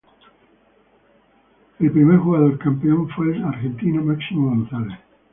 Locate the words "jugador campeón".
2.17-3.07